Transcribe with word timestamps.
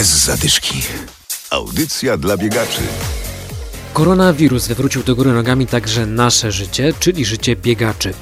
Bez 0.00 0.24
zadyszki. 0.24 0.82
Audycja 1.50 2.16
dla 2.16 2.36
biegaczy. 2.36 2.82
Koronawirus 3.92 4.68
wywrócił 4.68 5.02
do 5.02 5.16
góry 5.16 5.32
nogami 5.32 5.66
także 5.66 6.06
nasze 6.06 6.52
życie, 6.52 6.92
czyli 7.00 7.24
życie 7.24 7.56
biegaczy. 7.56 8.14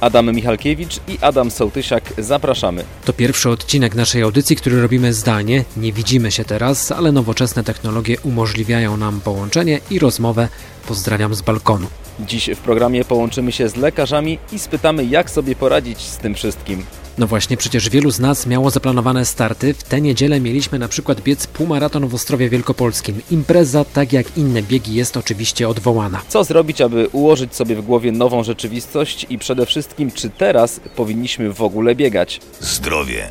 Adam 0.00 0.34
Michalkiewicz 0.34 1.00
i 1.08 1.18
Adam 1.20 1.50
Sołtysiak. 1.50 2.12
Zapraszamy. 2.18 2.84
To 3.04 3.12
pierwszy 3.12 3.50
odcinek 3.50 3.94
naszej 3.94 4.22
audycji, 4.22 4.56
który 4.56 4.82
robimy 4.82 5.12
zdalnie. 5.12 5.64
Nie 5.76 5.92
widzimy 5.92 6.30
się 6.30 6.44
teraz, 6.44 6.92
ale 6.92 7.12
nowoczesne 7.12 7.64
technologie 7.64 8.16
umożliwiają 8.22 8.96
nam 8.96 9.20
połączenie 9.20 9.80
i 9.90 9.98
rozmowę. 9.98 10.48
Pozdrawiam 10.86 11.34
z 11.34 11.42
balkonu. 11.42 11.86
Dziś 12.20 12.50
w 12.54 12.58
programie 12.58 13.04
połączymy 13.04 13.52
się 13.52 13.68
z 13.68 13.76
lekarzami 13.76 14.38
i 14.52 14.58
spytamy, 14.58 15.04
jak 15.04 15.30
sobie 15.30 15.56
poradzić 15.56 16.00
z 16.00 16.16
tym 16.16 16.34
wszystkim. 16.34 16.84
No 17.18 17.26
właśnie, 17.26 17.56
przecież 17.56 17.90
wielu 17.90 18.10
z 18.10 18.20
nas 18.20 18.46
miało 18.46 18.70
zaplanowane 18.70 19.24
starty. 19.24 19.74
W 19.74 19.82
tę 19.82 20.00
niedzielę 20.00 20.40
mieliśmy 20.40 20.78
na 20.78 20.88
przykład 20.88 21.20
biec 21.20 21.46
półmaraton 21.46 22.08
w 22.08 22.14
Ostrowie 22.14 22.48
Wielkopolskim. 22.48 23.20
Impreza, 23.30 23.84
tak 23.84 24.12
jak 24.12 24.38
inne 24.38 24.62
biegi, 24.62 24.94
jest 24.94 25.16
oczywiście 25.16 25.68
odwołana. 25.68 26.22
Co 26.28 26.44
zrobić, 26.44 26.80
aby 26.80 27.08
ułożyć 27.08 27.54
sobie 27.54 27.76
w 27.76 27.82
głowie 27.82 28.12
nową 28.12 28.44
rzeczywistość 28.44 29.26
i 29.30 29.38
przede 29.38 29.66
wszystkim, 29.66 30.10
czy 30.10 30.30
teraz 30.30 30.80
powinniśmy 30.96 31.52
w 31.52 31.62
ogóle 31.62 31.94
biegać? 31.94 32.40
Zdrowie. 32.60 33.28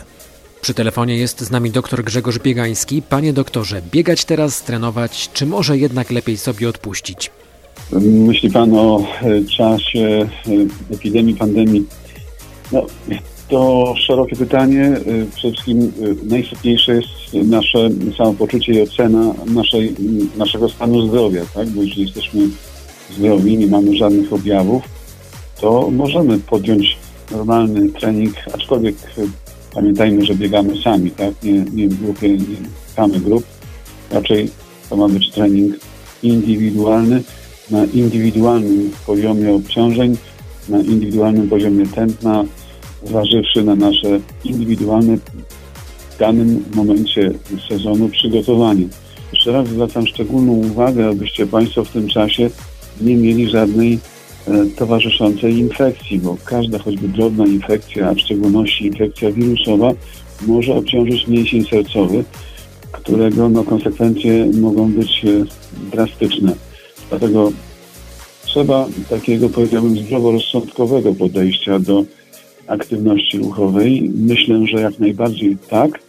Przy 0.61 0.73
telefonie 0.73 1.17
jest 1.17 1.41
z 1.41 1.51
nami 1.51 1.71
dr 1.71 2.03
Grzegorz 2.03 2.39
Biegański. 2.39 3.01
Panie 3.01 3.33
doktorze, 3.33 3.81
biegać 3.91 4.25
teraz, 4.25 4.61
trenować, 4.61 5.29
czy 5.33 5.45
może 5.45 5.77
jednak 5.77 6.11
lepiej 6.11 6.37
sobie 6.37 6.69
odpuścić? 6.69 7.31
Myśli 8.01 8.51
Pan 8.51 8.75
o 8.75 9.05
e, 9.21 9.45
czasie 9.45 10.29
e, 10.89 10.93
epidemii, 10.95 11.35
pandemii? 11.35 11.85
No, 12.71 12.85
to 13.49 13.93
szerokie 13.97 14.35
pytanie. 14.35 14.85
E, 14.85 15.25
przede 15.35 15.53
wszystkim 15.53 15.91
najistotniejsze 16.23 16.95
jest 16.95 17.33
nasze 17.33 17.89
samopoczucie 18.17 18.73
i 18.73 18.81
ocena 18.81 19.33
naszej, 19.45 19.95
naszego 20.37 20.69
stanu 20.69 21.07
zdrowia, 21.07 21.41
tak? 21.53 21.69
Bo 21.69 21.83
jeśli 21.83 22.01
jesteśmy 22.01 22.47
zdrowi, 23.17 23.57
nie 23.57 23.67
mamy 23.67 23.97
żadnych 23.97 24.33
objawów, 24.33 24.83
to 25.61 25.89
możemy 25.91 26.39
podjąć 26.39 26.97
normalny 27.31 27.89
trening, 27.89 28.35
aczkolwiek 28.53 28.95
pamiętajmy, 29.73 30.25
że 30.25 30.35
biegamy 30.35 30.81
sami, 30.81 31.11
tak? 31.11 31.33
Nie, 31.43 31.53
nie 31.53 31.87
w 31.87 32.03
grupie, 32.03 32.29
nie 32.29 32.57
mamy 32.97 33.19
grup. 33.19 33.43
Raczej 34.11 34.49
to 34.89 34.95
ma 34.95 35.09
być 35.09 35.31
trening 35.31 35.75
indywidualny, 36.23 37.23
na 37.71 37.85
indywidualnym 37.85 38.91
poziomie 39.05 39.53
obciążeń, 39.53 40.17
na 40.69 40.77
indywidualnym 40.77 41.49
poziomie 41.49 41.85
tętna, 41.85 42.45
zważywszy 43.05 43.63
na 43.63 43.75
nasze 43.75 44.19
indywidualne 44.43 45.17
w 45.17 46.17
danym 46.19 46.63
momencie 46.75 47.31
sezonu 47.69 48.09
przygotowanie. 48.09 48.85
Jeszcze 49.33 49.51
raz 49.51 49.67
zwracam 49.67 50.07
szczególną 50.07 50.53
uwagę, 50.53 51.09
abyście 51.09 51.47
Państwo 51.47 51.83
w 51.83 51.89
tym 51.89 52.07
czasie 52.07 52.49
nie 53.01 53.15
mieli 53.15 53.49
żadnej 53.49 53.99
e, 54.47 54.65
towarzyszącej 54.65 55.57
infekcji, 55.57 56.19
bo 56.19 56.37
każda 56.45 56.79
choćby 56.79 57.07
drobna 57.07 57.45
infekcja, 57.45 58.09
a 58.09 58.13
w 58.13 58.19
szczególności 58.19 58.85
infekcja 58.85 59.31
wirusowa, 59.31 59.91
może 60.47 60.73
obciążyć 60.73 61.27
mięsień 61.27 61.65
sercowy, 61.65 62.23
którego 62.91 63.49
no, 63.49 63.63
konsekwencje 63.63 64.45
mogą 64.45 64.91
być 64.91 65.25
e, 65.25 65.45
drastyczne. 65.91 66.55
Dlatego 67.09 67.51
trzeba 68.45 68.87
takiego, 69.09 69.49
powiedziałbym, 69.49 69.97
zdroworozsądkowego 69.97 71.13
podejścia 71.13 71.79
do 71.79 72.03
aktywności 72.67 73.37
ruchowej. 73.37 74.11
Myślę, 74.15 74.67
że 74.67 74.81
jak 74.81 74.99
najbardziej 74.99 75.57
tak, 75.69 75.99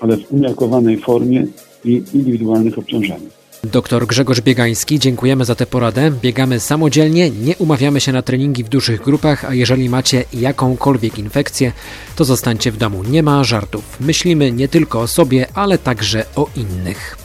ale 0.00 0.16
w 0.16 0.32
umiarkowanej 0.32 0.98
formie 0.98 1.46
i 1.84 2.02
indywidualnych 2.14 2.78
obciążeniach. 2.78 3.42
Doktor 3.64 4.06
Grzegorz 4.06 4.40
Biegański, 4.40 4.98
dziękujemy 4.98 5.44
za 5.44 5.54
tę 5.54 5.66
poradę. 5.66 6.10
Biegamy 6.22 6.60
samodzielnie, 6.60 7.30
nie 7.30 7.56
umawiamy 7.56 8.00
się 8.00 8.12
na 8.12 8.22
treningi 8.22 8.64
w 8.64 8.68
dużych 8.68 9.02
grupach, 9.02 9.44
a 9.44 9.54
jeżeli 9.54 9.88
macie 9.88 10.24
jakąkolwiek 10.32 11.18
infekcję, 11.18 11.72
to 12.16 12.24
zostańcie 12.24 12.72
w 12.72 12.76
domu. 12.76 13.02
Nie 13.04 13.22
ma 13.22 13.44
żartów. 13.44 14.00
Myślimy 14.00 14.52
nie 14.52 14.68
tylko 14.68 15.00
o 15.00 15.06
sobie, 15.06 15.46
ale 15.54 15.78
także 15.78 16.24
o 16.36 16.46
innych. 16.56 17.21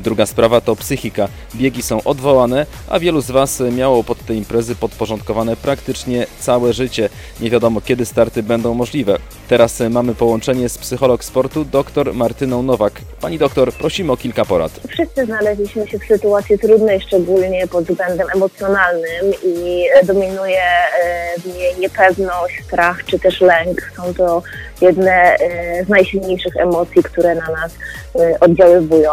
Druga 0.00 0.26
sprawa 0.26 0.60
to 0.60 0.76
psychika. 0.76 1.28
Biegi 1.54 1.82
są 1.82 2.02
odwołane, 2.02 2.66
a 2.88 2.98
wielu 2.98 3.20
z 3.20 3.30
Was 3.30 3.62
miało 3.72 4.04
pod 4.04 4.26
te 4.26 4.34
imprezy 4.34 4.74
podporządkowane 4.76 5.56
praktycznie 5.56 6.26
całe 6.40 6.72
życie. 6.72 7.08
Nie 7.40 7.50
wiadomo 7.50 7.80
kiedy 7.80 8.06
starty 8.06 8.42
będą 8.42 8.74
możliwe. 8.74 9.18
Teraz 9.48 9.80
mamy 9.90 10.14
połączenie 10.14 10.68
z 10.68 10.78
psycholog 10.78 11.24
sportu 11.24 11.64
dr 11.64 12.14
Martyną 12.14 12.62
Nowak. 12.62 12.92
Pani 13.20 13.38
doktor, 13.38 13.72
prosimy 13.72 14.12
o 14.12 14.16
kilka 14.16 14.44
porad. 14.44 14.80
Wszyscy 14.88 15.26
znaleźliśmy 15.26 15.88
się 15.88 15.98
w 15.98 16.04
sytuacji 16.04 16.58
trudnej, 16.58 17.00
szczególnie 17.00 17.66
pod 17.66 17.84
względem 17.84 18.26
emocjonalnym 18.34 19.32
i 19.44 19.84
dominuje 20.04 20.62
e, 20.62 21.40
w 21.40 21.46
niej 21.46 21.76
niepewność, 21.78 22.62
strach 22.66 23.04
czy 23.04 23.18
też 23.18 23.40
lęk. 23.40 23.92
Są 23.96 24.14
to 24.14 24.42
jedne 24.82 25.12
e, 25.12 25.84
z 25.84 25.88
najsilniejszych 25.88 26.56
emocji, 26.56 27.02
które 27.02 27.34
na 27.34 27.46
nas 27.46 27.72
e, 28.18 28.40
oddziaływują. 28.40 29.10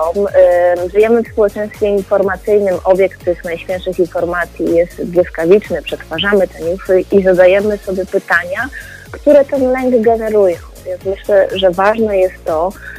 Żyjemy 0.94 1.24
w 1.24 1.28
społeczeństwie 1.28 1.88
informacyjnym, 1.88 2.76
obiekt 2.84 3.26
tych 3.26 3.44
najświeższych 3.44 4.00
informacji 4.00 4.76
jest 4.76 5.06
błyskawiczny, 5.06 5.82
przetwarzamy 5.82 6.48
te 6.48 6.60
newsy 6.62 7.04
i 7.12 7.24
zadajemy 7.24 7.78
sobie 7.78 8.06
pytania, 8.06 8.70
które 9.12 9.46
ten 9.46 9.72
lęk 9.72 10.02
generują. 10.02 10.58
Więc 10.86 11.06
myślę, 11.06 11.48
że 11.56 11.72
ważne 11.72 12.18
jest 12.18 12.46
to, 12.46 12.72
E, 12.72 12.97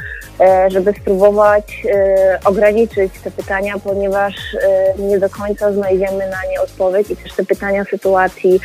żeby 0.67 0.93
spróbować 1.01 1.81
e, 1.85 2.39
ograniczyć 2.45 3.13
te 3.23 3.31
pytania, 3.31 3.73
ponieważ 3.83 4.35
e, 4.63 4.93
nie 4.97 5.19
do 5.19 5.29
końca 5.29 5.73
znajdziemy 5.73 6.17
na 6.17 6.51
nie 6.51 6.61
odpowiedź 6.61 7.11
i 7.11 7.15
też 7.15 7.33
te 7.33 7.45
pytania 7.45 7.83
sytuacji 7.83 8.59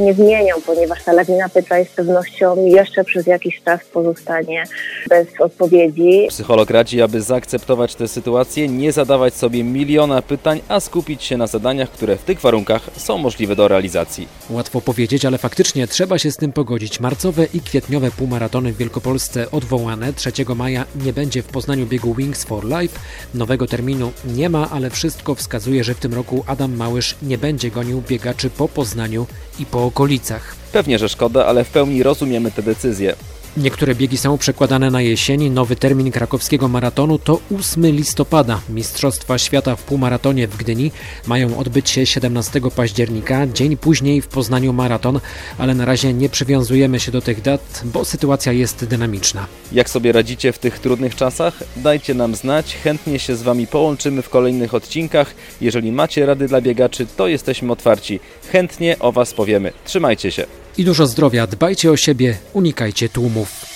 nie 0.00 0.14
zmienią, 0.14 0.54
ponieważ 0.66 1.04
ta 1.04 1.12
lawina 1.12 1.48
pytań 1.48 1.84
z 1.84 1.88
pewnością 1.88 2.66
jeszcze 2.66 3.04
przez 3.04 3.26
jakiś 3.26 3.62
czas 3.64 3.80
pozostanie 3.92 4.64
bez 5.08 5.28
odpowiedzi. 5.40 6.26
Psycholog 6.28 6.70
radzi, 6.70 7.02
aby 7.02 7.20
zaakceptować 7.20 7.94
tę 7.94 8.08
sytuację, 8.08 8.68
nie 8.68 8.92
zadawać 8.92 9.34
sobie 9.34 9.64
miliona 9.64 10.22
pytań, 10.22 10.60
a 10.68 10.80
skupić 10.80 11.24
się 11.24 11.36
na 11.36 11.46
zadaniach, 11.46 11.90
które 11.90 12.16
w 12.16 12.24
tych 12.24 12.40
warunkach 12.40 12.82
są 12.96 13.18
możliwe 13.18 13.56
do 13.56 13.68
realizacji. 13.68 14.28
Łatwo 14.50 14.80
powiedzieć, 14.80 15.24
ale 15.24 15.38
faktycznie 15.38 15.86
trzeba 15.86 16.18
się 16.18 16.30
z 16.30 16.36
tym 16.36 16.52
pogodzić. 16.52 17.00
Marcowe 17.00 17.46
i 17.54 17.60
kwietniowe 17.60 18.10
półmaratony 18.10 18.72
w 18.72 18.76
Wielkopolsce 18.76 19.50
odwołane 19.50 20.12
3 20.12 20.32
maja 20.58 20.84
nie 21.04 21.12
będzie 21.12 21.42
w 21.42 21.46
Poznaniu 21.46 21.86
biegu 21.86 22.14
Wings 22.14 22.44
for 22.44 22.64
Life. 22.64 22.98
Nowego 23.34 23.66
terminu 23.66 24.12
nie 24.24 24.48
ma, 24.48 24.70
ale 24.70 24.90
wszystko 24.90 25.34
wskazuje, 25.34 25.84
że 25.84 25.94
w 25.94 25.98
tym 25.98 26.14
roku 26.14 26.44
Adam 26.46 26.76
Małysz 26.76 27.14
nie 27.22 27.38
będzie 27.38 27.70
gonił 27.70 28.02
biegaczy 28.08 28.50
po 28.50 28.68
Poznaniu 28.68 29.26
i 29.58 29.66
po 29.66 29.84
okolicach. 29.84 30.56
Pewnie, 30.72 30.98
że 30.98 31.08
szkoda, 31.08 31.46
ale 31.46 31.64
w 31.64 31.70
pełni 31.70 32.02
rozumiemy 32.02 32.50
tę 32.50 32.62
decyzję. 32.62 33.14
Niektóre 33.58 33.94
biegi 33.94 34.18
są 34.18 34.38
przekładane 34.38 34.90
na 34.90 35.02
jesień. 35.02 35.50
Nowy 35.50 35.76
termin 35.76 36.10
krakowskiego 36.10 36.68
maratonu 36.68 37.18
to 37.18 37.40
8 37.60 37.86
listopada. 37.86 38.60
Mistrzostwa 38.68 39.38
Świata 39.38 39.76
w 39.76 39.82
półmaratonie 39.82 40.48
w 40.48 40.56
Gdyni 40.56 40.90
mają 41.26 41.58
odbyć 41.58 41.90
się 41.90 42.06
17 42.06 42.60
października, 42.76 43.46
dzień 43.46 43.76
później 43.76 44.22
w 44.22 44.28
Poznaniu 44.28 44.72
maraton, 44.72 45.20
ale 45.58 45.74
na 45.74 45.84
razie 45.84 46.12
nie 46.12 46.28
przywiązujemy 46.28 47.00
się 47.00 47.12
do 47.12 47.20
tych 47.20 47.42
dat, 47.42 47.82
bo 47.84 48.04
sytuacja 48.04 48.52
jest 48.52 48.84
dynamiczna. 48.84 49.46
Jak 49.72 49.90
sobie 49.90 50.12
radzicie 50.12 50.52
w 50.52 50.58
tych 50.58 50.78
trudnych 50.78 51.14
czasach? 51.14 51.54
Dajcie 51.76 52.14
nam 52.14 52.34
znać, 52.34 52.76
chętnie 52.84 53.18
się 53.18 53.36
z 53.36 53.42
Wami 53.42 53.66
połączymy 53.66 54.22
w 54.22 54.28
kolejnych 54.28 54.74
odcinkach. 54.74 55.34
Jeżeli 55.60 55.92
macie 55.92 56.26
rady 56.26 56.48
dla 56.48 56.60
biegaczy, 56.60 57.06
to 57.16 57.28
jesteśmy 57.28 57.72
otwarci. 57.72 58.20
Chętnie 58.52 58.96
o 58.98 59.12
Was 59.12 59.34
powiemy. 59.34 59.72
Trzymajcie 59.84 60.32
się 60.32 60.46
i 60.78 60.84
dużo 60.84 61.06
zdrowia. 61.06 61.46
Dbajcie 61.46 61.90
o 61.90 61.96
siebie, 61.96 62.38
unikajcie 62.52 63.08
tłumów. 63.08 63.66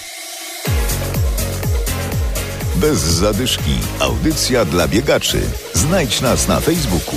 Bez 2.76 2.98
zadyszki. 2.98 3.74
Audycja 4.00 4.64
dla 4.64 4.88
biegaczy. 4.88 5.40
Znajdź 5.74 6.20
nas 6.20 6.48
na 6.48 6.60
Facebooku. 6.60 7.16